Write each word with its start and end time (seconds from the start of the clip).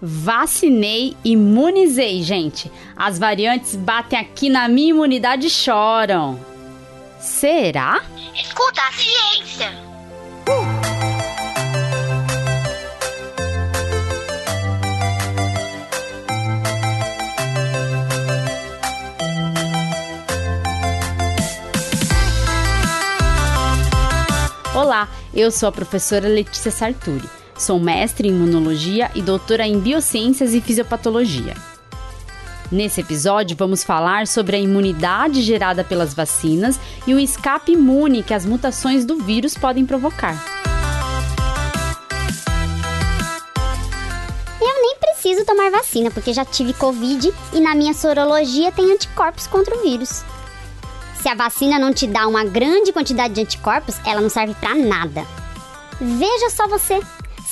Vacinei, 0.00 1.16
imunizei, 1.24 2.22
gente. 2.22 2.70
As 2.94 3.18
variantes 3.18 3.74
batem 3.74 4.18
aqui 4.18 4.50
na 4.50 4.68
minha 4.68 4.90
imunidade 4.90 5.46
e 5.46 5.50
choram. 5.50 6.38
Será? 7.18 8.02
Escuta 8.34 8.82
a 8.82 8.92
ciência. 8.92 9.72
Uh! 10.48 10.96
Olá, 24.76 25.08
eu 25.32 25.50
sou 25.50 25.70
a 25.70 25.72
professora 25.72 26.28
Letícia 26.28 26.70
Sarturi. 26.70 27.45
Sou 27.58 27.80
mestre 27.80 28.28
em 28.28 28.32
imunologia 28.32 29.10
e 29.14 29.22
doutora 29.22 29.66
em 29.66 29.80
biociências 29.80 30.52
e 30.52 30.60
fisiopatologia. 30.60 31.54
Nesse 32.70 33.00
episódio, 33.00 33.56
vamos 33.56 33.82
falar 33.82 34.26
sobre 34.26 34.56
a 34.56 34.58
imunidade 34.58 35.40
gerada 35.40 35.82
pelas 35.82 36.12
vacinas 36.12 36.78
e 37.06 37.14
o 37.14 37.18
escape 37.18 37.72
imune 37.72 38.22
que 38.22 38.34
as 38.34 38.44
mutações 38.44 39.04
do 39.04 39.16
vírus 39.18 39.54
podem 39.54 39.86
provocar. 39.86 40.36
Eu 44.60 44.82
nem 44.82 44.96
preciso 44.98 45.44
tomar 45.46 45.70
vacina 45.70 46.10
porque 46.10 46.34
já 46.34 46.44
tive 46.44 46.74
Covid 46.74 47.32
e 47.54 47.60
na 47.60 47.74
minha 47.74 47.94
sorologia 47.94 48.70
tem 48.70 48.92
anticorpos 48.92 49.46
contra 49.46 49.74
o 49.74 49.82
vírus. 49.82 50.24
Se 51.22 51.28
a 51.28 51.34
vacina 51.34 51.78
não 51.78 51.92
te 51.92 52.06
dá 52.06 52.26
uma 52.26 52.44
grande 52.44 52.92
quantidade 52.92 53.32
de 53.32 53.40
anticorpos, 53.40 53.96
ela 54.04 54.20
não 54.20 54.28
serve 54.28 54.54
para 54.54 54.74
nada. 54.74 55.24
Veja 56.00 56.50
só 56.50 56.68
você, 56.68 57.00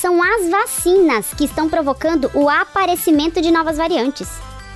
são 0.05 0.21
as 0.21 0.47
vacinas 0.47 1.33
que 1.33 1.45
estão 1.45 1.67
provocando 1.67 2.29
o 2.35 2.47
aparecimento 2.47 3.41
de 3.41 3.49
novas 3.49 3.75
variantes. 3.75 4.29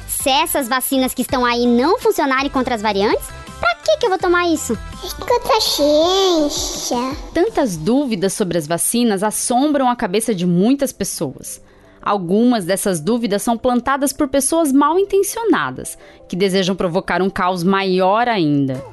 Se 0.08 0.28
essas 0.28 0.68
vacinas 0.68 1.14
que 1.14 1.22
estão 1.22 1.46
aí 1.46 1.68
não 1.68 2.00
funcionarem 2.00 2.50
contra 2.50 2.74
as 2.74 2.82
variantes, 2.82 3.28
pra 3.60 3.76
que, 3.76 3.98
que 3.98 4.08
eu 4.08 4.10
vou 4.10 4.18
tomar 4.18 4.48
isso? 4.48 4.76
Escuta 5.04 5.56
a 5.56 5.62
ciência. 5.62 6.98
Tantas 7.32 7.78
dúvidas 7.78 8.34
sobre 8.34 8.58
as 8.58 8.66
vacinas 8.66 9.22
assombram 9.22 9.88
a 9.88 9.96
cabeça 9.96 10.34
de 10.34 10.48
muitas 10.48 10.92
pessoas. 10.92 11.62
Algumas 12.02 12.66
dessas 12.66 13.00
dúvidas 13.00 13.44
são 13.44 13.56
plantadas 13.56 14.12
por 14.12 14.30
pessoas 14.30 14.74
mal 14.74 14.98
intencionadas, 14.98 15.96
que 16.28 16.36
desejam 16.36 16.76
provocar 16.76 17.22
um 17.22 17.30
caos 17.30 17.64
maior 17.64 18.28
ainda. 18.28 18.84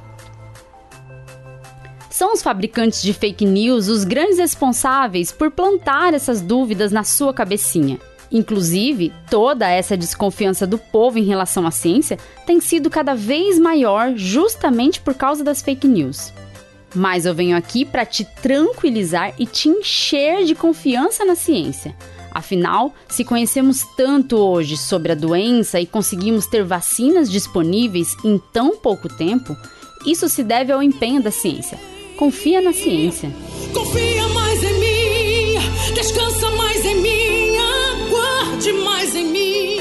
São 2.17 2.33
os 2.33 2.41
fabricantes 2.41 3.03
de 3.03 3.13
fake 3.13 3.45
news 3.45 3.89
os 3.89 4.03
grandes 4.03 4.39
responsáveis 4.39 5.31
por 5.31 5.51
plantar 5.51 6.15
essas 6.15 6.41
dúvidas 6.41 6.91
na 6.91 7.03
sua 7.03 7.31
cabecinha. 7.31 7.99
Inclusive, 8.31 9.13
toda 9.29 9.69
essa 9.69 9.95
desconfiança 9.95 10.65
do 10.65 10.79
povo 10.79 11.19
em 11.19 11.25
relação 11.25 11.67
à 11.67 11.69
ciência 11.69 12.17
tem 12.43 12.59
sido 12.59 12.89
cada 12.89 13.13
vez 13.13 13.59
maior 13.59 14.13
justamente 14.15 14.99
por 14.99 15.13
causa 15.13 15.43
das 15.43 15.61
fake 15.61 15.87
news. 15.87 16.33
Mas 16.95 17.27
eu 17.27 17.35
venho 17.35 17.55
aqui 17.55 17.85
para 17.85 18.03
te 18.03 18.25
tranquilizar 18.41 19.35
e 19.37 19.45
te 19.45 19.69
encher 19.69 20.43
de 20.43 20.55
confiança 20.55 21.23
na 21.23 21.35
ciência. 21.35 21.95
Afinal, 22.31 22.95
se 23.07 23.23
conhecemos 23.23 23.85
tanto 23.95 24.37
hoje 24.37 24.75
sobre 24.75 25.11
a 25.11 25.15
doença 25.15 25.79
e 25.79 25.85
conseguimos 25.85 26.47
ter 26.47 26.63
vacinas 26.63 27.29
disponíveis 27.29 28.15
em 28.25 28.41
tão 28.51 28.75
pouco 28.75 29.07
tempo, 29.07 29.55
isso 30.03 30.27
se 30.27 30.43
deve 30.43 30.71
ao 30.71 30.81
empenho 30.81 31.21
da 31.21 31.29
ciência. 31.29 31.77
Confia 32.17 32.59
na 32.59 32.73
ciência. 32.73 33.31
Confia 33.73 34.27
mais 34.29 34.63
em 34.63 34.73
mim, 34.79 35.93
descansa 35.93 36.49
mais 36.51 36.85
em 36.85 36.95
mim, 36.95 37.57
aguarde 37.57 38.73
mais 38.73 39.15
em 39.15 39.25
mim. 39.27 39.77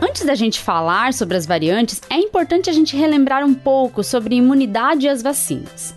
Antes 0.00 0.24
da 0.24 0.34
gente 0.34 0.60
falar 0.60 1.12
sobre 1.12 1.36
as 1.36 1.46
variantes, 1.46 2.00
é 2.08 2.16
importante 2.16 2.70
a 2.70 2.72
gente 2.72 2.96
relembrar 2.96 3.44
um 3.44 3.54
pouco 3.54 4.02
sobre 4.02 4.34
imunidade 4.34 5.06
e 5.06 5.08
as 5.08 5.22
vacinas 5.22 5.94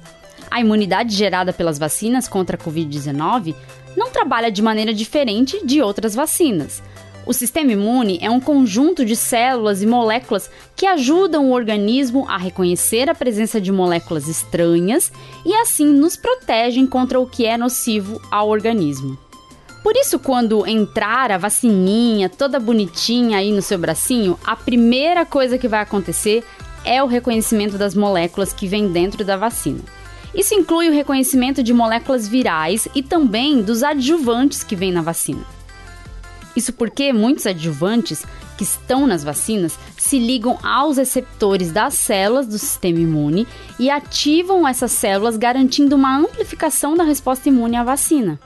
a 0.50 0.60
imunidade 0.60 1.16
gerada 1.16 1.54
pelas 1.54 1.78
vacinas 1.78 2.28
contra 2.28 2.56
a 2.56 2.60
Covid-19 2.60 3.56
não 3.96 4.10
trabalha 4.10 4.52
de 4.52 4.62
maneira 4.62 4.94
diferente 4.94 5.66
de 5.66 5.82
outras 5.82 6.16
vacinas. 6.16 6.82
O 7.30 7.34
sistema 7.34 7.74
imune 7.74 8.18
é 8.24 8.32
um 8.32 8.40
conjunto 8.40 9.06
de 9.06 9.16
células 9.16 9.84
e 9.84 9.86
moléculas 9.86 10.50
que 10.76 10.88
ajudam 10.88 11.46
o 11.46 11.54
organismo 11.54 12.26
a 12.28 12.38
reconhecer 12.38 13.08
a 13.08 13.14
presença 13.14 13.62
de 13.62 13.72
moléculas 13.72 14.28
estranhas 14.28 15.12
e 15.46 15.54
assim 15.54 15.86
nos 15.86 16.18
protegem 16.18 16.88
contra 16.88 17.20
o 17.20 17.28
que 17.28 17.46
é 17.46 17.56
nocivo 17.56 18.20
ao 18.32 18.50
organismo. 18.50 19.16
Por 19.84 19.96
isso, 19.96 20.18
quando 20.18 20.66
entrar 20.66 21.32
a 21.32 21.38
vacininha 21.38 22.30
toda 22.30 22.60
bonitinha 22.60 23.38
aí 23.38 23.52
no 23.52 23.62
seu 23.62 23.78
bracinho, 23.78 24.36
a 24.44 24.56
primeira 24.56 25.24
coisa 25.24 25.60
que 25.60 25.68
vai 25.68 25.82
acontecer 25.82 26.44
é 26.84 27.04
o 27.04 27.06
reconhecimento 27.06 27.78
das 27.78 27.94
moléculas 27.94 28.52
que 28.52 28.66
vem 28.66 28.92
dentro 28.92 29.24
da 29.24 29.38
vacina. 29.38 29.82
Isso 30.34 30.56
inclui 30.56 30.90
o 30.90 30.94
reconhecimento 30.94 31.62
de 31.62 31.76
moléculas 31.76 32.28
virais 32.28 32.88
e 32.96 33.04
também 33.04 33.62
dos 33.62 33.84
adjuvantes 33.84 34.64
que 34.64 34.76
vêm 34.76 34.92
na 34.92 35.04
vacina. 35.04 35.59
Isso 36.56 36.74
porque 36.74 37.14
muitos 37.14 37.46
adjuvantes 37.46 38.26
que 38.58 38.64
estão 38.64 39.08
nas 39.08 39.24
vacinas 39.24 39.80
se 39.98 40.20
ligam 40.20 40.60
aos 40.62 40.98
receptores 40.98 41.72
das 41.72 41.94
células 41.94 42.48
do 42.48 42.58
sistema 42.58 43.00
imune 43.00 43.48
e 43.80 43.90
ativam 43.90 44.68
essas 44.68 44.92
células, 44.92 45.38
garantindo 45.38 45.96
uma 45.96 46.18
amplificação 46.18 46.96
da 46.98 47.04
resposta 47.04 47.48
imune 47.48 47.78
à 47.78 47.84
vacina. 47.84 48.40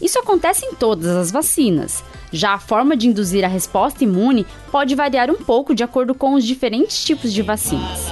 Isso 0.00 0.18
acontece 0.18 0.64
em 0.66 0.74
todas 0.74 1.06
as 1.08 1.30
vacinas. 1.30 2.02
Já 2.32 2.54
a 2.54 2.58
forma 2.58 2.96
de 2.96 3.08
induzir 3.08 3.44
a 3.44 3.48
resposta 3.48 4.04
imune 4.04 4.46
pode 4.70 4.94
variar 4.94 5.30
um 5.30 5.36
pouco 5.36 5.74
de 5.74 5.82
acordo 5.82 6.14
com 6.14 6.34
os 6.34 6.44
diferentes 6.44 7.02
tipos 7.02 7.32
de 7.32 7.42
vacinas. 7.42 8.06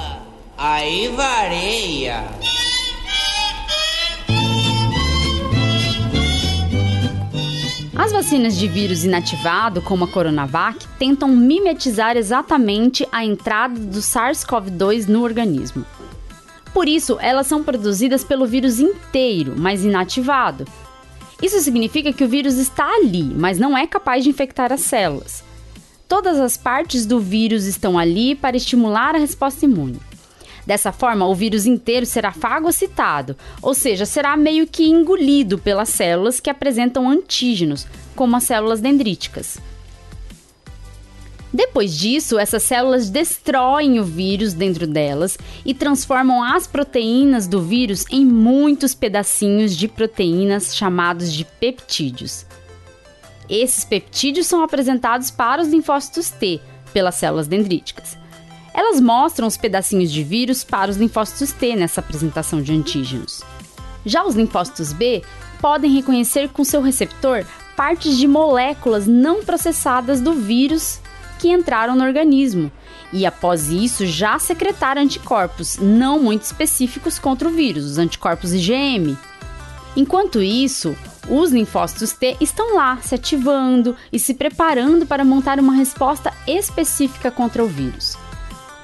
Aí 0.57 1.09
varia. 1.09 2.25
As 7.99 8.13
vacinas 8.13 8.57
de 8.57 8.69
vírus 8.69 9.03
inativado, 9.03 9.83
como 9.83 10.05
a 10.05 10.09
Coronavac, 10.09 10.87
tentam 11.01 11.29
mimetizar 11.35 12.17
exatamente 12.17 13.05
a 13.11 13.25
entrada 13.25 13.77
do 13.77 13.99
SARS-CoV-2 13.99 15.09
no 15.09 15.25
organismo. 15.25 15.85
Por 16.73 16.87
isso, 16.87 17.19
elas 17.21 17.49
são 17.49 17.65
produzidas 17.65 18.23
pelo 18.23 18.47
vírus 18.47 18.79
inteiro, 18.79 19.55
mas 19.57 19.85
inativado. 19.85 20.65
Isso 21.43 21.59
significa 21.61 22.13
que 22.13 22.23
o 22.23 22.29
vírus 22.29 22.55
está 22.55 22.89
ali, 22.89 23.25
mas 23.25 23.59
não 23.59 23.77
é 23.77 23.85
capaz 23.85 24.23
de 24.23 24.31
infectar 24.31 24.73
as 24.73 24.83
células. 24.83 25.43
Todas 26.07 26.39
as 26.39 26.57
partes 26.57 27.05
do 27.05 27.19
vírus 27.19 27.65
estão 27.65 27.99
ali 27.99 28.37
para 28.37 28.57
estimular 28.57 29.17
a 29.17 29.19
resposta 29.19 29.65
imune. 29.65 29.99
Dessa 30.69 30.93
forma, 30.93 31.27
o 31.27 31.35
vírus 31.35 31.65
inteiro 31.65 32.05
será 32.05 32.31
fagocitado, 32.31 33.35
ou 33.63 33.73
seja, 33.73 34.05
será 34.05 34.37
meio 34.37 34.67
que 34.67 34.87
engolido 34.87 35.57
pelas 35.57 35.89
células 35.89 36.41
que 36.41 36.51
apresentam 36.51 37.09
antígenos, 37.09 37.87
como 38.15 38.37
as 38.37 38.45
células 38.45 38.79
dendríticas. 38.79 39.57
Depois 41.51 41.97
disso, 41.97 42.39
essas 42.39 42.65
células 42.65 43.09
destroem 43.09 43.99
o 43.99 44.05
vírus 44.05 44.53
dentro 44.53 44.87
delas 44.87 45.39
e 45.65 45.73
transformam 45.73 46.43
as 46.43 46.67
proteínas 46.67 47.47
do 47.47 47.63
vírus 47.63 48.05
em 48.11 48.23
muitos 48.23 48.95
pedacinhos 48.95 49.75
de 49.75 49.89
proteínas 49.89 50.77
chamados 50.77 51.33
de 51.33 51.47
peptídeos. 51.47 52.45
Esses 53.49 53.87
peptídeos 53.87 54.47
são 54.47 54.63
apresentados 54.63 55.31
para 55.31 55.63
os 55.63 55.69
linfócitos 55.69 56.29
T 56.29 56.61
pelas 56.93 57.15
células 57.15 57.49
dendríticas. 57.49 58.19
Elas 58.79 59.01
mostram 59.01 59.49
os 59.49 59.57
pedacinhos 59.57 60.09
de 60.09 60.23
vírus 60.23 60.63
para 60.63 60.89
os 60.89 60.97
linfócitos 60.97 61.51
T 61.51 61.75
nessa 61.75 61.99
apresentação 61.99 62.63
de 62.63 62.73
antígenos. 62.73 63.43
Já 64.07 64.25
os 64.25 64.37
linfócitos 64.37 64.93
B 64.93 65.21
podem 65.61 65.91
reconhecer 65.91 66.49
com 66.51 66.63
seu 66.63 66.81
receptor 66.81 67.45
partes 67.77 68.17
de 68.17 68.29
moléculas 68.29 69.05
não 69.05 69.43
processadas 69.43 70.21
do 70.21 70.33
vírus 70.33 71.01
que 71.41 71.49
entraram 71.49 71.97
no 71.97 72.05
organismo 72.05 72.71
e, 73.13 73.27
após 73.27 73.69
isso, 73.69 74.07
já 74.07 74.39
secretar 74.39 74.97
anticorpos 74.97 75.79
não 75.79 76.21
muito 76.21 76.43
específicos 76.43 77.19
contra 77.19 77.49
o 77.49 77.51
vírus, 77.51 77.85
os 77.85 77.99
anticorpos 77.99 78.53
IgM. 78.53 79.19
Enquanto 79.97 80.41
isso, 80.41 80.97
os 81.29 81.51
linfócitos 81.51 82.13
T 82.13 82.37
estão 82.41 82.77
lá 82.77 82.99
se 82.99 83.17
ativando 83.17 83.97
e 84.13 84.21
se 84.21 84.35
preparando 84.35 85.05
para 85.05 85.25
montar 85.25 85.59
uma 85.59 85.75
resposta 85.75 86.33
específica 86.47 87.29
contra 87.29 87.65
o 87.65 87.67
vírus. 87.67 88.17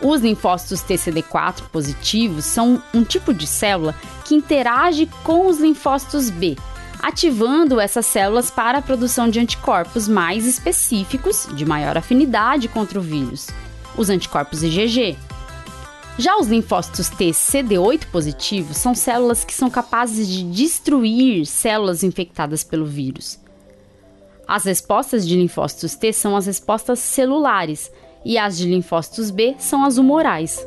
Os 0.00 0.20
linfócitos 0.20 0.82
TCD4 0.82 1.62
positivos 1.70 2.44
são 2.44 2.82
um 2.92 3.04
tipo 3.04 3.32
de 3.32 3.46
célula 3.46 3.94
que 4.24 4.34
interage 4.34 5.08
com 5.22 5.46
os 5.46 5.58
linfócitos 5.58 6.30
B, 6.30 6.56
ativando 7.00 7.80
essas 7.80 8.06
células 8.06 8.50
para 8.50 8.78
a 8.78 8.82
produção 8.82 9.28
de 9.28 9.38
anticorpos 9.38 10.08
mais 10.08 10.46
específicos, 10.46 11.46
de 11.54 11.64
maior 11.64 11.96
afinidade 11.96 12.68
contra 12.68 12.98
o 12.98 13.02
vírus, 13.02 13.48
os 13.96 14.10
anticorpos 14.10 14.62
IgG. 14.62 15.16
Já 16.16 16.36
os 16.36 16.46
linfócitos 16.46 17.08
T 17.08 17.30
CD8 17.30 18.06
positivos 18.06 18.76
são 18.76 18.94
células 18.94 19.44
que 19.44 19.52
são 19.52 19.68
capazes 19.68 20.28
de 20.28 20.44
destruir 20.44 21.44
células 21.44 22.02
infectadas 22.02 22.62
pelo 22.62 22.86
vírus. 22.86 23.38
As 24.46 24.64
respostas 24.64 25.26
de 25.26 25.36
linfócitos 25.36 25.94
T 25.94 26.12
são 26.12 26.36
as 26.36 26.46
respostas 26.46 26.98
celulares 27.00 27.90
e 28.24 28.38
as 28.38 28.56
de 28.56 28.68
linfócitos 28.68 29.30
B 29.30 29.54
são 29.58 29.84
as 29.84 29.98
humorais. 29.98 30.66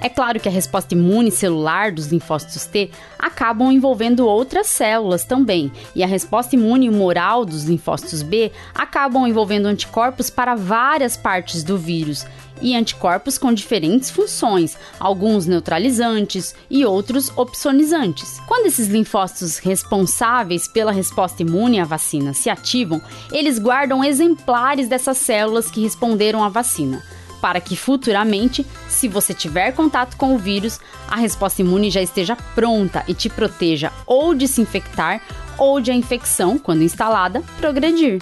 É 0.00 0.08
claro 0.08 0.38
que 0.40 0.48
a 0.48 0.52
resposta 0.52 0.94
imune 0.94 1.30
celular 1.30 1.92
dos 1.92 2.06
linfócitos 2.06 2.64
T 2.66 2.90
acabam 3.18 3.70
envolvendo 3.72 4.26
outras 4.26 4.68
células 4.68 5.24
também, 5.24 5.70
e 5.94 6.02
a 6.02 6.06
resposta 6.06 6.54
imune 6.54 6.88
humoral 6.88 7.44
dos 7.44 7.64
linfócitos 7.64 8.22
B 8.22 8.52
acabam 8.74 9.26
envolvendo 9.26 9.66
anticorpos 9.66 10.30
para 10.30 10.54
várias 10.54 11.16
partes 11.16 11.62
do 11.64 11.76
vírus, 11.76 12.24
e 12.60 12.74
anticorpos 12.74 13.38
com 13.38 13.52
diferentes 13.52 14.10
funções, 14.10 14.76
alguns 14.98 15.46
neutralizantes 15.46 16.54
e 16.70 16.84
outros 16.84 17.30
opsonizantes. 17.36 18.40
Quando 18.46 18.66
esses 18.66 18.88
linfócitos 18.88 19.58
responsáveis 19.58 20.68
pela 20.68 20.92
resposta 20.92 21.42
imune 21.42 21.80
à 21.80 21.84
vacina 21.84 22.32
se 22.32 22.50
ativam, 22.50 23.00
eles 23.32 23.58
guardam 23.58 24.04
exemplares 24.04 24.88
dessas 24.88 25.18
células 25.18 25.70
que 25.70 25.82
responderam 25.82 26.42
à 26.42 26.48
vacina 26.48 27.02
para 27.40 27.60
que 27.60 27.76
futuramente, 27.76 28.66
se 28.88 29.08
você 29.08 29.32
tiver 29.32 29.72
contato 29.72 30.16
com 30.16 30.34
o 30.34 30.38
vírus, 30.38 30.80
a 31.08 31.16
resposta 31.16 31.62
imune 31.62 31.90
já 31.90 32.02
esteja 32.02 32.36
pronta 32.54 33.04
e 33.06 33.14
te 33.14 33.28
proteja 33.28 33.92
ou 34.06 34.34
de 34.34 34.48
se 34.48 34.60
infectar 34.60 35.22
ou 35.56 35.80
de 35.80 35.90
a 35.90 35.94
infecção, 35.94 36.58
quando 36.58 36.82
instalada, 36.82 37.42
progredir. 37.58 38.20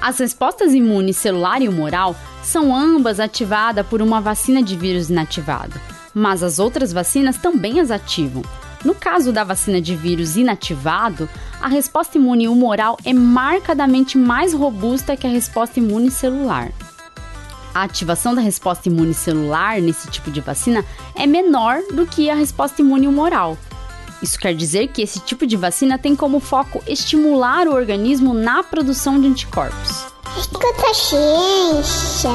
As 0.00 0.18
respostas 0.18 0.74
imunes 0.74 1.16
celular 1.16 1.62
e 1.62 1.68
humoral 1.68 2.14
são 2.46 2.74
ambas 2.74 3.20
ativadas 3.20 3.86
por 3.86 4.00
uma 4.00 4.20
vacina 4.20 4.62
de 4.62 4.76
vírus 4.76 5.10
inativado, 5.10 5.80
mas 6.14 6.42
as 6.42 6.58
outras 6.58 6.92
vacinas 6.92 7.36
também 7.36 7.80
as 7.80 7.90
ativam. 7.90 8.42
No 8.84 8.94
caso 8.94 9.32
da 9.32 9.42
vacina 9.42 9.80
de 9.80 9.96
vírus 9.96 10.36
inativado, 10.36 11.28
a 11.60 11.68
resposta 11.68 12.18
imune 12.18 12.48
humoral 12.48 12.96
é 13.04 13.12
marcadamente 13.12 14.16
mais 14.16 14.52
robusta 14.54 15.16
que 15.16 15.26
a 15.26 15.30
resposta 15.30 15.80
imune 15.80 16.10
celular 16.10 16.70
a 17.76 17.82
ativação 17.82 18.34
da 18.34 18.40
resposta 18.40 18.88
imune 18.88 19.12
celular 19.12 19.82
nesse 19.82 20.08
tipo 20.08 20.30
de 20.30 20.40
vacina 20.40 20.82
é 21.14 21.26
menor 21.26 21.82
do 21.92 22.06
que 22.06 22.30
a 22.30 22.34
resposta 22.34 22.80
imune 22.80 23.06
humoral. 23.06 23.58
Isso 24.22 24.38
quer 24.38 24.54
dizer 24.54 24.88
que 24.88 25.02
esse 25.02 25.20
tipo 25.20 25.46
de 25.46 25.58
vacina 25.58 25.98
tem 25.98 26.16
como 26.16 26.40
foco 26.40 26.82
estimular 26.86 27.68
o 27.68 27.74
organismo 27.74 28.32
na 28.32 28.62
produção 28.62 29.20
de 29.20 29.26
anticorpos. 29.26 30.15
Escuta 30.38 30.94
ciência. 30.94 32.30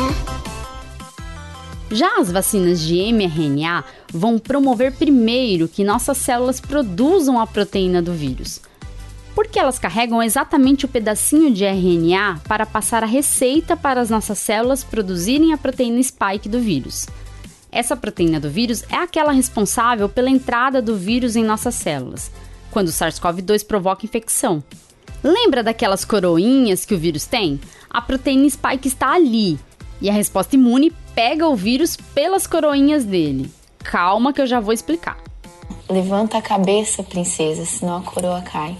Já 1.91 2.19
as 2.19 2.31
vacinas 2.31 2.79
de 2.79 3.11
mRNA 3.11 3.83
vão 4.11 4.39
promover 4.39 4.93
primeiro 4.93 5.67
que 5.67 5.83
nossas 5.83 6.17
células 6.17 6.59
produzam 6.59 7.39
a 7.39 7.45
proteína 7.45 8.01
do 8.01 8.13
vírus 8.13 8.61
porque 9.33 9.57
elas 9.59 9.79
carregam 9.79 10.21
exatamente 10.21 10.85
o 10.85 10.89
pedacinho 10.89 11.53
de 11.53 11.65
RNA 11.65 12.41
para 12.47 12.65
passar 12.65 13.03
a 13.03 13.07
receita 13.07 13.77
para 13.77 14.01
as 14.01 14.09
nossas 14.09 14.37
células 14.39 14.83
produzirem 14.83 15.53
a 15.53 15.57
proteína 15.57 16.01
spike 16.03 16.49
do 16.49 16.59
vírus. 16.59 17.07
Essa 17.71 17.95
proteína 17.95 18.39
do 18.39 18.49
vírus 18.49 18.83
é 18.89 18.95
aquela 18.95 19.31
responsável 19.31 20.09
pela 20.09 20.29
entrada 20.29 20.81
do 20.81 20.95
vírus 20.95 21.35
em 21.35 21.43
nossas 21.43 21.75
células, 21.75 22.29
quando 22.69 22.89
o 22.89 22.91
SARS-CoV-2 22.91 23.65
provoca 23.65 24.05
infecção. 24.05 24.61
Lembra 25.23 25.61
daquelas 25.61 26.03
coroinhas 26.03 26.83
que 26.83 26.95
o 26.95 26.97
vírus 26.97 27.25
tem? 27.25 27.59
A 27.89 28.01
proteína 28.01 28.49
spike 28.49 28.87
está 28.87 29.13
ali 29.13 29.59
e 30.01 30.09
a 30.09 30.13
resposta 30.13 30.55
imune 30.55 30.91
pega 31.13 31.47
o 31.47 31.55
vírus 31.55 31.95
pelas 31.95 32.47
coroinhas 32.47 33.05
dele. 33.05 33.51
Calma 33.83 34.33
que 34.33 34.41
eu 34.41 34.47
já 34.47 34.59
vou 34.59 34.73
explicar. 34.73 35.17
Levanta 35.89 36.37
a 36.37 36.41
cabeça, 36.41 37.03
princesa, 37.03 37.65
senão 37.65 37.97
a 37.97 38.01
coroa 38.01 38.41
cai. 38.41 38.75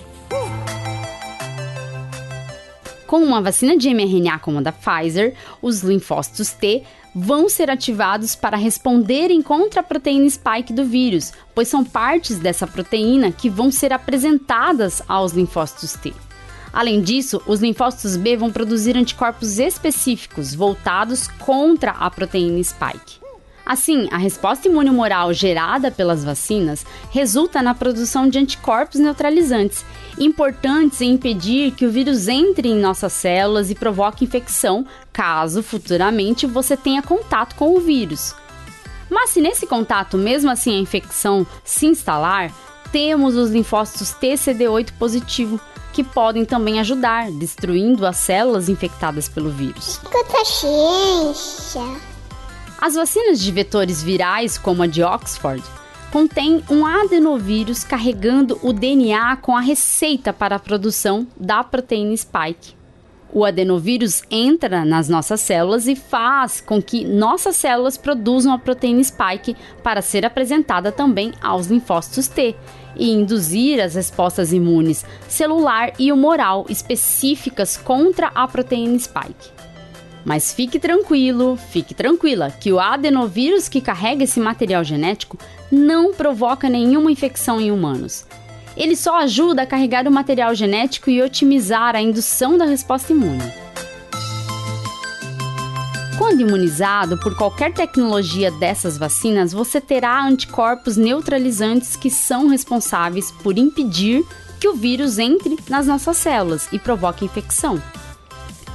Com 3.06 3.18
uma 3.18 3.42
vacina 3.42 3.78
de 3.78 3.94
mRNA 3.94 4.40
como 4.40 4.60
a 4.60 4.62
da 4.62 4.72
Pfizer, 4.72 5.36
os 5.62 5.82
linfócitos 5.82 6.54
T 6.54 6.84
vão 7.14 7.50
ser 7.50 7.70
ativados 7.70 8.36
para 8.36 8.56
responderem 8.56 9.42
contra 9.42 9.82
a 9.82 9.84
proteína 9.84 10.30
spike 10.30 10.72
do 10.72 10.86
vírus, 10.86 11.34
pois 11.54 11.68
são 11.68 11.84
partes 11.84 12.40
dessa 12.40 12.66
proteína 12.66 13.32
que 13.32 13.50
vão 13.50 13.70
ser 13.70 13.92
apresentadas 13.92 15.04
aos 15.08 15.34
linfócitos 15.34 15.94
T. 15.94 16.14
Além 16.74 17.02
disso, 17.02 17.42
os 17.46 17.60
linfócitos 17.60 18.16
B 18.16 18.38
vão 18.38 18.52
produzir 18.52 18.96
anticorpos 18.96 19.60
específicos 19.60 20.56
voltados 20.56 21.28
contra 21.28 21.92
a 21.92 22.10
proteína 22.10 22.64
spike. 22.64 23.22
Assim, 23.66 24.08
a 24.12 24.18
resposta 24.18 24.68
imune 24.68 24.90
humoral 24.90 25.32
gerada 25.34 25.92
pelas 25.92 26.24
vacinas 26.24 26.86
resulta 27.12 27.62
na 27.62 27.74
produção 27.74 28.28
de 28.28 28.40
anticorpos 28.40 29.00
neutralizantes, 29.00 29.86
importantes 30.18 31.00
em 31.02 31.12
impedir 31.12 31.72
que 31.72 31.86
o 31.86 31.92
vírus 31.92 32.28
entre 32.28 32.70
em 32.70 32.80
nossas 32.80 33.14
células 33.14 33.70
e 33.70 33.76
provoque 33.76 34.26
infecção, 34.26 34.86
caso 35.14 35.62
futuramente 35.62 36.48
você 36.48 36.76
tenha 36.76 37.02
contato 37.02 37.56
com 37.56 37.76
o 37.76 37.80
vírus. 37.80 38.36
Mas 39.10 39.30
se 39.30 39.42
nesse 39.42 39.68
contato, 39.68 40.18
mesmo 40.18 40.50
assim, 40.50 40.76
a 40.76 40.82
infecção 40.82 41.46
se 41.64 41.86
instalar, 41.86 42.52
temos 42.92 43.36
os 43.36 43.52
linfócitos 43.52 44.14
TCD8 44.14 44.92
positivo, 44.98 45.60
que 45.92 46.04
podem 46.04 46.46
também 46.46 46.80
ajudar, 46.80 47.32
destruindo 47.32 48.06
as 48.06 48.18
células 48.18 48.70
infectadas 48.70 49.28
pelo 49.30 49.50
vírus. 49.50 50.00
Ciência. 50.44 51.82
As 52.80 52.96
vacinas 52.96 53.40
de 53.40 53.52
vetores 53.52 54.02
virais, 54.02 54.58
como 54.58 54.82
a 54.82 54.88
de 54.88 55.04
Oxford, 55.04 55.64
contêm 56.12 56.64
um 56.70 56.86
adenovírus 56.86 57.84
carregando 57.84 58.60
o 58.64 58.74
DNA 58.74 59.38
com 59.38 59.56
a 59.56 59.62
receita 59.62 60.34
para 60.34 60.56
a 60.56 60.60
produção 60.60 61.28
da 61.38 61.64
proteína 61.64 62.16
spike. 62.18 62.76
O 63.34 63.46
adenovírus 63.46 64.24
entra 64.30 64.84
nas 64.84 65.08
nossas 65.08 65.40
células 65.40 65.88
e 65.88 65.96
faz 65.96 66.60
com 66.60 66.82
que 66.82 67.06
nossas 67.06 67.56
células 67.56 67.98
produzam 67.98 68.52
a 68.52 68.58
proteína 68.58 69.04
spike 69.04 69.56
para 69.82 70.02
ser 70.02 70.26
apresentada 70.26 70.92
também 70.92 71.34
aos 71.42 71.68
linfócitos 71.68 72.28
T 72.28 72.56
e 72.96 73.10
induzir 73.10 73.82
as 73.82 73.96
respostas 73.96 74.54
imunes 74.54 75.06
celular 75.28 75.94
e 75.98 76.12
humoral 76.12 76.66
específicas 76.70 77.78
contra 77.78 78.28
a 78.34 78.48
proteína 78.48 78.98
spike. 79.00 79.52
Mas 80.24 80.54
fique 80.54 80.80
tranquilo, 80.80 81.58
fique 81.58 81.94
tranquila, 81.94 82.52
que 82.52 82.72
o 82.72 82.80
adenovírus 82.80 83.68
que 83.68 83.82
carrega 83.82 84.24
esse 84.24 84.40
material 84.40 84.84
genético 84.84 85.38
não 85.72 86.14
provoca 86.14 86.70
nenhuma 86.70 87.12
infecção 87.12 87.60
em 87.60 87.72
humanos. 87.72 88.26
Ele 88.78 88.96
só 88.96 89.20
ajuda 89.22 89.64
a 89.64 89.66
carregar 89.66 90.08
o 90.08 90.12
material 90.12 90.54
genético 90.56 91.10
e 91.10 91.22
otimizar 91.22 91.96
a 91.96 92.02
indução 92.02 92.58
da 92.58 92.66
resposta 92.66 93.12
imune. 93.12 93.61
Quando 96.32 96.48
imunizado 96.48 97.18
por 97.18 97.36
qualquer 97.36 97.74
tecnologia 97.74 98.50
dessas 98.52 98.98
vacinas, 98.98 99.52
você 99.52 99.82
terá 99.82 100.24
anticorpos 100.26 100.96
neutralizantes 100.96 101.98
que 101.98 102.10
são 102.10 102.48
responsáveis 102.48 103.32
por 103.44 103.58
impedir 103.58 104.26
que 104.58 104.66
o 104.66 104.74
vírus 104.74 105.20
entre 105.20 105.60
nas 105.70 105.88
nossas 105.88 106.16
células 106.16 106.70
e 106.72 106.80
provoque 106.80 107.26
infecção. 107.26 107.84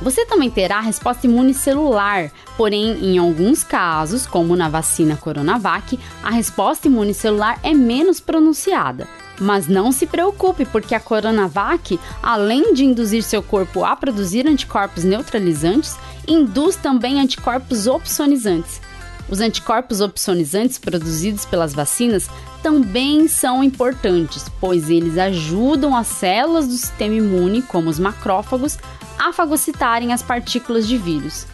Você 0.02 0.26
também 0.26 0.50
terá 0.50 0.80
resposta 0.80 1.26
imune 1.26 1.54
celular, 1.54 2.30
porém, 2.58 3.02
em 3.02 3.16
alguns 3.16 3.64
casos, 3.64 4.26
como 4.26 4.54
na 4.54 4.68
vacina 4.68 5.16
Coronavac, 5.16 5.98
a 6.22 6.32
resposta 6.32 6.88
imune 6.88 7.14
celular 7.14 7.58
é 7.62 7.72
menos 7.72 8.20
pronunciada. 8.20 9.08
Mas 9.40 9.66
não 9.66 9.92
se 9.92 10.06
preocupe, 10.06 10.66
porque 10.66 10.94
a 10.94 11.00
Coronavac, 11.00 11.98
além 12.22 12.74
de 12.74 12.84
induzir 12.84 13.22
seu 13.22 13.42
corpo 13.42 13.82
a 13.82 13.96
produzir 13.96 14.46
anticorpos 14.46 15.04
neutralizantes, 15.04 15.96
induz 16.26 16.76
também 16.76 17.20
anticorpos 17.20 17.86
opsonizantes. 17.86 18.80
Os 19.28 19.40
anticorpos 19.40 20.00
opsonizantes 20.00 20.78
produzidos 20.78 21.44
pelas 21.44 21.74
vacinas 21.74 22.28
também 22.62 23.26
são 23.26 23.62
importantes, 23.62 24.46
pois 24.60 24.88
eles 24.88 25.18
ajudam 25.18 25.96
as 25.96 26.06
células 26.06 26.66
do 26.66 26.74
sistema 26.74 27.14
imune, 27.14 27.62
como 27.62 27.90
os 27.90 27.98
macrófagos, 27.98 28.78
a 29.18 29.32
fagocitarem 29.32 30.12
as 30.12 30.22
partículas 30.22 30.86
de 30.86 30.96
vírus. 30.96 31.46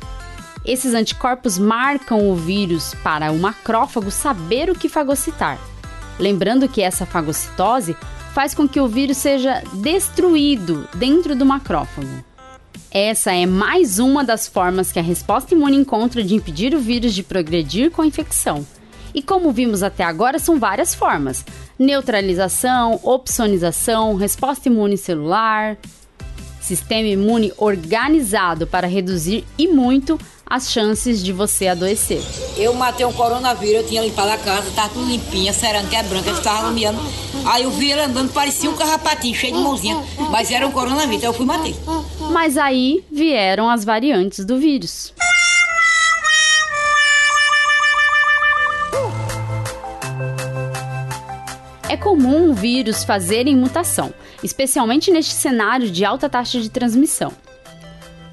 Esses 0.64 0.94
anticorpos 0.94 1.58
marcam 1.58 2.30
o 2.30 2.36
vírus 2.36 2.94
para 3.02 3.32
o 3.32 3.38
macrófago 3.38 4.10
saber 4.10 4.70
o 4.70 4.74
que 4.74 4.88
fagocitar. 4.88 5.58
Lembrando 6.18 6.68
que 6.68 6.82
essa 6.82 7.06
fagocitose 7.06 7.96
faz 8.32 8.54
com 8.54 8.68
que 8.68 8.80
o 8.80 8.86
vírus 8.86 9.16
seja 9.16 9.62
destruído 9.74 10.88
dentro 10.94 11.34
do 11.34 11.44
macrófago. 11.44 12.31
Essa 12.94 13.32
é 13.32 13.46
mais 13.46 13.98
uma 13.98 14.22
das 14.22 14.46
formas 14.46 14.92
que 14.92 14.98
a 14.98 15.02
resposta 15.02 15.54
imune 15.54 15.78
encontra 15.78 16.22
de 16.22 16.34
impedir 16.34 16.74
o 16.74 16.78
vírus 16.78 17.14
de 17.14 17.22
progredir 17.22 17.90
com 17.90 18.02
a 18.02 18.06
infecção. 18.06 18.66
E 19.14 19.22
como 19.22 19.50
vimos 19.50 19.82
até 19.82 20.04
agora, 20.04 20.38
são 20.38 20.58
várias 20.58 20.94
formas: 20.94 21.42
neutralização, 21.78 23.00
opsonização, 23.02 24.14
resposta 24.14 24.68
imune 24.68 24.98
celular, 24.98 25.78
sistema 26.60 27.08
imune 27.08 27.50
organizado 27.56 28.66
para 28.66 28.86
reduzir 28.86 29.46
e 29.56 29.66
muito 29.66 30.20
as 30.44 30.70
chances 30.70 31.24
de 31.24 31.32
você 31.32 31.68
adoecer. 31.68 32.20
Eu 32.58 32.74
matei 32.74 33.06
um 33.06 33.12
coronavírus, 33.14 33.76
eu 33.76 33.88
tinha 33.88 34.02
limpado 34.02 34.32
a 34.32 34.36
casa, 34.36 34.70
tava 34.76 34.90
tudo 34.90 35.06
limpinha, 35.06 35.50
cerâmica 35.50 35.96
é 35.96 36.02
branca, 36.02 36.28
eu 36.28 36.36
estava 36.36 36.64
lameando. 36.64 37.00
Aí 37.46 37.62
eu 37.62 37.70
vi 37.70 37.90
ele 37.90 38.02
andando, 38.02 38.30
parecia 38.34 38.68
um 38.68 38.76
carrapatinho, 38.76 39.34
cheio 39.34 39.54
de 39.54 39.60
mãozinha, 39.62 39.96
mas 40.30 40.50
era 40.50 40.68
um 40.68 40.70
coronavírus, 40.70 41.16
então 41.16 41.30
eu 41.30 41.34
fui 41.34 41.46
matei. 41.46 41.74
Mas 42.32 42.56
aí 42.56 43.04
vieram 43.12 43.68
as 43.68 43.84
variantes 43.84 44.42
do 44.44 44.56
vírus. 44.58 45.12
É 51.90 51.96
comum 51.96 52.50
o 52.50 52.54
vírus 52.54 53.04
fazerem 53.04 53.54
mutação, 53.54 54.14
especialmente 54.42 55.10
neste 55.10 55.34
cenário 55.34 55.90
de 55.90 56.06
alta 56.06 56.26
taxa 56.26 56.58
de 56.58 56.70
transmissão. 56.70 57.30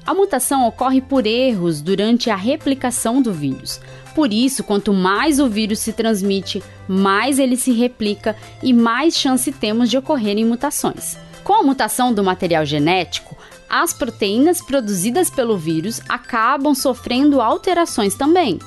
A 0.06 0.14
mutação 0.14 0.66
ocorre 0.66 1.02
por 1.02 1.26
erros 1.26 1.82
durante 1.82 2.30
a 2.30 2.36
replicação 2.36 3.20
do 3.20 3.34
vírus. 3.34 3.82
Por 4.14 4.32
isso, 4.32 4.64
quanto 4.64 4.94
mais 4.94 5.38
o 5.38 5.46
vírus 5.46 5.78
se 5.78 5.92
transmite, 5.92 6.62
mais 6.88 7.38
ele 7.38 7.56
se 7.56 7.70
replica 7.72 8.34
e 8.62 8.72
mais 8.72 9.14
chance 9.14 9.52
temos 9.52 9.90
de 9.90 9.98
ocorrerem 9.98 10.46
mutações. 10.46 11.18
Com 11.44 11.52
a 11.52 11.62
mutação 11.62 12.14
do 12.14 12.24
material 12.24 12.64
genético, 12.64 13.36
as 13.70 13.92
proteínas 13.92 14.60
produzidas 14.60 15.30
pelo 15.30 15.56
vírus 15.56 16.00
acabam 16.08 16.74
sofrendo 16.74 17.40
alterações 17.40 18.16
também. 18.16 18.58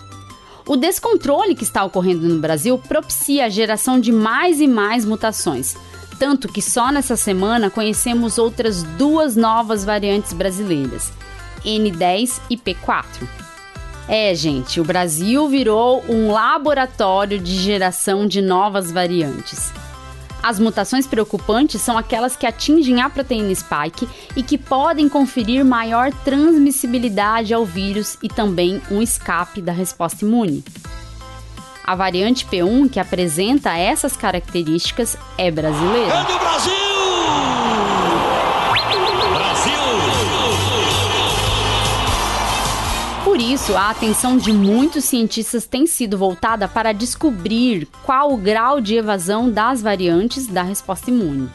O 0.65 0.77
descontrole 0.77 1.55
que 1.55 1.63
está 1.63 1.83
ocorrendo 1.83 2.25
no 2.25 2.39
Brasil 2.39 2.77
propicia 2.77 3.45
a 3.45 3.50
geração 3.50 4.00
de 4.00 4.13
mais 4.13 4.62
e 4.62 4.67
mais 4.67 5.03
mutações, 5.03 5.75
tanto 6.17 6.48
que 6.48 6.62
só 6.62 6.89
nessa 6.89 7.17
semana 7.17 7.69
conhecemos 7.69 8.38
outras 8.38 8.81
duas 8.81 9.36
novas 9.36 9.83
variantes 9.83 10.31
brasileiras, 10.31 11.12
N10 11.65 12.39
e 12.50 12.55
P4. 12.55 13.27
É, 14.07 14.33
gente, 14.33 14.79
o 14.79 14.86
Brasil 14.86 15.48
virou 15.50 16.03
um 16.07 16.31
laboratório 16.31 17.39
de 17.39 17.55
geração 17.57 18.25
de 18.25 18.41
novas 18.41 18.91
variantes. 18.91 19.72
As 20.43 20.59
mutações 20.59 21.07
preocupantes 21.07 21.81
são 21.81 21.97
aquelas 21.97 22.35
que 22.35 22.45
atingem 22.45 23.01
a 23.01 23.09
proteína 23.09 23.55
spike 23.55 24.09
e 24.35 24.43
que 24.43 24.57
podem 24.57 25.07
conferir 25.07 25.63
maior 25.63 26.12
transmissibilidade 26.25 27.53
ao 27.53 27.65
vírus 27.65 28.17
e 28.21 28.27
também 28.27 28.81
um 28.91 29.01
escape 29.01 29.62
da 29.62 29.71
resposta 29.71 30.25
imune. 30.25 30.62
A 31.85 31.95
variante 31.95 32.45
P1, 32.45 32.91
que 32.91 33.00
apresenta 33.00 33.77
essas 33.77 34.17
características, 34.17 35.17
é 35.38 35.50
brasileira. 35.50 36.13
É 36.79 36.83
isso, 43.53 43.75
a 43.75 43.91
atenção 43.91 44.36
de 44.36 44.51
muitos 44.51 45.05
cientistas 45.05 45.67
tem 45.67 45.86
sido 45.86 46.17
voltada 46.17 46.67
para 46.67 46.91
descobrir 46.91 47.88
qual 48.03 48.33
o 48.33 48.38
grau 48.38 48.81
de 48.81 48.95
evasão 48.95 49.48
das 49.48 49.79
variantes 49.79 50.48
da 50.48 50.63
resposta 50.63 51.12
imune. 51.12 51.48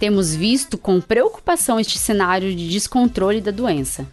Temos 0.00 0.34
visto 0.34 0.78
com 0.78 1.02
preocupação 1.02 1.78
este 1.78 1.98
cenário 1.98 2.54
de 2.56 2.66
descontrole 2.66 3.42
da 3.42 3.50
doença. 3.50 4.06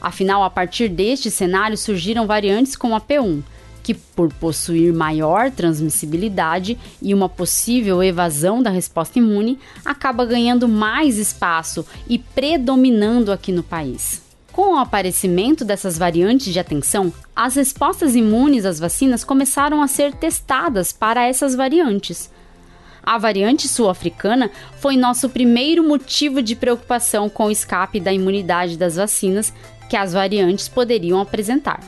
Afinal, 0.00 0.42
a 0.42 0.48
partir 0.48 0.88
deste 0.88 1.30
cenário 1.30 1.76
surgiram 1.76 2.26
variantes 2.26 2.74
como 2.74 2.94
a 2.94 3.00
P1, 3.02 3.42
que, 3.82 3.92
por 3.92 4.32
possuir 4.32 4.94
maior 4.94 5.50
transmissibilidade 5.50 6.78
e 7.02 7.12
uma 7.12 7.28
possível 7.28 8.02
evasão 8.02 8.62
da 8.62 8.70
resposta 8.70 9.18
imune, 9.18 9.58
acaba 9.84 10.24
ganhando 10.24 10.66
mais 10.66 11.18
espaço 11.18 11.84
e 12.08 12.18
predominando 12.18 13.30
aqui 13.30 13.52
no 13.52 13.62
país. 13.62 14.26
Com 14.58 14.74
o 14.74 14.76
aparecimento 14.76 15.64
dessas 15.64 15.96
variantes 15.96 16.52
de 16.52 16.58
atenção, 16.58 17.12
as 17.34 17.54
respostas 17.54 18.16
imunes 18.16 18.64
às 18.64 18.80
vacinas 18.80 19.22
começaram 19.22 19.80
a 19.80 19.86
ser 19.86 20.12
testadas 20.12 20.92
para 20.92 21.24
essas 21.24 21.54
variantes. 21.54 22.28
A 23.00 23.18
variante 23.18 23.68
sul-africana 23.68 24.50
foi 24.80 24.96
nosso 24.96 25.28
primeiro 25.28 25.84
motivo 25.84 26.42
de 26.42 26.56
preocupação 26.56 27.28
com 27.28 27.44
o 27.44 27.50
escape 27.52 28.00
da 28.00 28.12
imunidade 28.12 28.76
das 28.76 28.96
vacinas 28.96 29.54
que 29.88 29.96
as 29.96 30.12
variantes 30.12 30.68
poderiam 30.68 31.20
apresentar. 31.20 31.78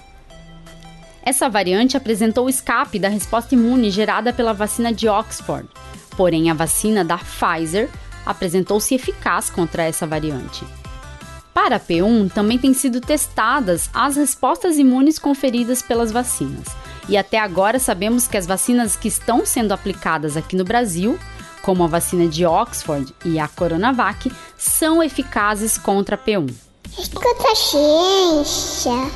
Essa 1.24 1.48
variante 1.48 1.96
apresentou 1.96 2.46
o 2.46 2.50
escape 2.50 3.00
da 3.00 3.08
resposta 3.08 3.52
imune 3.52 3.90
gerada 3.90 4.32
pela 4.32 4.52
vacina 4.54 4.92
de 4.92 5.08
Oxford, 5.08 5.68
porém 6.16 6.52
a 6.52 6.54
vacina 6.54 7.04
da 7.04 7.18
Pfizer 7.18 7.90
apresentou-se 8.24 8.94
eficaz 8.94 9.50
contra 9.50 9.82
essa 9.82 10.06
variante. 10.06 10.64
Para 11.62 11.76
a 11.76 11.80
P1, 11.80 12.32
também 12.32 12.56
têm 12.56 12.72
sido 12.72 13.02
testadas 13.02 13.90
as 13.92 14.16
respostas 14.16 14.78
imunes 14.78 15.18
conferidas 15.18 15.82
pelas 15.82 16.10
vacinas. 16.10 16.64
E 17.06 17.18
até 17.18 17.38
agora 17.38 17.78
sabemos 17.78 18.26
que 18.26 18.38
as 18.38 18.46
vacinas 18.46 18.96
que 18.96 19.08
estão 19.08 19.44
sendo 19.44 19.72
aplicadas 19.72 20.38
aqui 20.38 20.56
no 20.56 20.64
Brasil, 20.64 21.18
como 21.60 21.84
a 21.84 21.86
vacina 21.86 22.26
de 22.26 22.46
Oxford 22.46 23.14
e 23.26 23.38
a 23.38 23.46
Coronavac, 23.46 24.32
são 24.56 25.02
eficazes 25.02 25.76
contra 25.76 26.16
a 26.16 26.18
P1. 26.18 26.50
Escuta 26.98 27.52
a 27.52 27.54
ciência. 27.54 29.10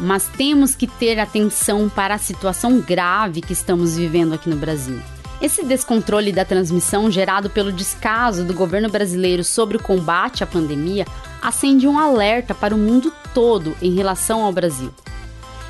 Mas 0.00 0.26
temos 0.26 0.74
que 0.74 0.86
ter 0.86 1.18
atenção 1.18 1.86
para 1.90 2.14
a 2.14 2.18
situação 2.18 2.80
grave 2.80 3.42
que 3.42 3.52
estamos 3.52 3.98
vivendo 3.98 4.32
aqui 4.32 4.48
no 4.48 4.56
Brasil. 4.56 4.98
Esse 5.38 5.62
descontrole 5.66 6.32
da 6.32 6.46
transmissão 6.46 7.10
gerado 7.10 7.50
pelo 7.50 7.70
descaso 7.70 8.42
do 8.42 8.54
governo 8.54 8.88
brasileiro 8.88 9.44
sobre 9.44 9.76
o 9.76 9.82
combate 9.82 10.42
à 10.42 10.46
pandemia 10.46 11.04
acende 11.40 11.86
um 11.86 11.98
alerta 11.98 12.54
para 12.54 12.74
o 12.74 12.78
mundo 12.78 13.12
todo 13.34 13.76
em 13.80 13.94
relação 13.94 14.42
ao 14.44 14.52
Brasil. 14.52 14.92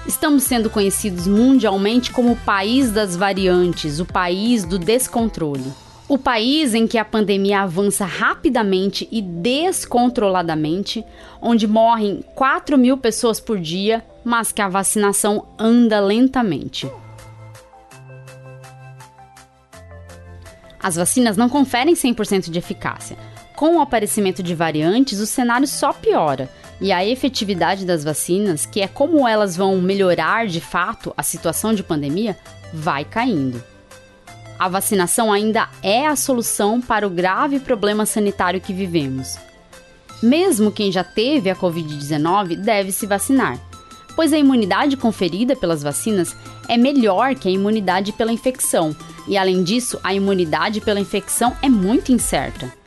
Estamos 0.06 0.44
sendo 0.44 0.70
conhecidos 0.70 1.26
mundialmente 1.26 2.10
como 2.10 2.32
o 2.32 2.36
país 2.36 2.90
das 2.90 3.14
variantes, 3.14 4.00
o 4.00 4.06
país 4.06 4.64
do 4.64 4.78
descontrole. 4.78 5.72
O 6.08 6.18
país 6.18 6.74
em 6.74 6.88
que 6.88 6.98
a 6.98 7.04
pandemia 7.04 7.60
avança 7.60 8.04
rapidamente 8.04 9.06
e 9.12 9.22
descontroladamente, 9.22 11.04
onde 11.40 11.68
morrem 11.68 12.24
4 12.34 12.76
mil 12.76 12.96
pessoas 12.96 13.38
por 13.38 13.60
dia, 13.60 14.04
mas 14.24 14.50
que 14.50 14.60
a 14.60 14.68
vacinação 14.68 15.46
anda 15.56 16.00
lentamente. 16.00 16.90
As 20.82 20.96
vacinas 20.96 21.36
não 21.36 21.48
conferem 21.48 21.94
100% 21.94 22.50
de 22.50 22.58
eficácia. 22.58 23.16
Com 23.60 23.76
o 23.76 23.80
aparecimento 23.82 24.42
de 24.42 24.54
variantes, 24.54 25.20
o 25.20 25.26
cenário 25.26 25.66
só 25.66 25.92
piora 25.92 26.48
e 26.80 26.90
a 26.90 27.04
efetividade 27.04 27.84
das 27.84 28.02
vacinas, 28.02 28.64
que 28.64 28.80
é 28.80 28.88
como 28.88 29.28
elas 29.28 29.54
vão 29.54 29.78
melhorar 29.82 30.46
de 30.46 30.62
fato 30.62 31.12
a 31.14 31.22
situação 31.22 31.74
de 31.74 31.82
pandemia, 31.82 32.38
vai 32.72 33.04
caindo. 33.04 33.62
A 34.58 34.66
vacinação 34.66 35.30
ainda 35.30 35.68
é 35.82 36.06
a 36.06 36.16
solução 36.16 36.80
para 36.80 37.06
o 37.06 37.10
grave 37.10 37.60
problema 37.60 38.06
sanitário 38.06 38.62
que 38.62 38.72
vivemos. 38.72 39.36
Mesmo 40.22 40.72
quem 40.72 40.90
já 40.90 41.04
teve 41.04 41.50
a 41.50 41.54
Covid-19 41.54 42.56
deve 42.56 42.90
se 42.90 43.06
vacinar, 43.06 43.60
pois 44.16 44.32
a 44.32 44.38
imunidade 44.38 44.96
conferida 44.96 45.54
pelas 45.54 45.82
vacinas 45.82 46.34
é 46.66 46.78
melhor 46.78 47.34
que 47.34 47.46
a 47.46 47.52
imunidade 47.52 48.10
pela 48.10 48.32
infecção, 48.32 48.96
e 49.28 49.36
além 49.36 49.62
disso, 49.62 50.00
a 50.02 50.14
imunidade 50.14 50.80
pela 50.80 50.98
infecção 50.98 51.54
é 51.60 51.68
muito 51.68 52.10
incerta. 52.10 52.79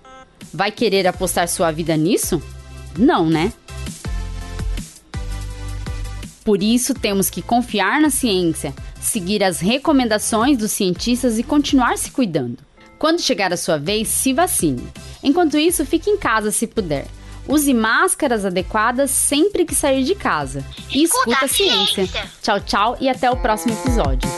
Vai 0.51 0.71
querer 0.71 1.07
apostar 1.07 1.47
sua 1.47 1.71
vida 1.71 1.95
nisso? 1.95 2.41
Não, 2.97 3.29
né? 3.29 3.53
Por 6.43 6.61
isso, 6.61 6.93
temos 6.93 7.29
que 7.29 7.41
confiar 7.41 8.01
na 8.01 8.09
ciência, 8.09 8.73
seguir 8.99 9.43
as 9.43 9.59
recomendações 9.59 10.57
dos 10.57 10.71
cientistas 10.71 11.39
e 11.39 11.43
continuar 11.43 11.97
se 11.97 12.11
cuidando. 12.11 12.57
Quando 12.99 13.21
chegar 13.21 13.51
a 13.53 13.57
sua 13.57 13.77
vez, 13.77 14.07
se 14.07 14.33
vacine. 14.33 14.87
Enquanto 15.21 15.57
isso, 15.57 15.85
fique 15.85 16.09
em 16.09 16.17
casa 16.17 16.51
se 16.51 16.67
puder. 16.67 17.07
Use 17.47 17.73
máscaras 17.73 18.45
adequadas 18.45 19.11
sempre 19.11 19.65
que 19.65 19.75
sair 19.75 20.03
de 20.03 20.15
casa. 20.15 20.63
E 20.93 21.03
escuta 21.03 21.45
a 21.45 21.47
ciência. 21.47 22.07
Tchau, 22.41 22.59
tchau 22.61 22.97
e 22.99 23.09
até 23.09 23.29
o 23.29 23.37
próximo 23.37 23.73
episódio. 23.73 24.29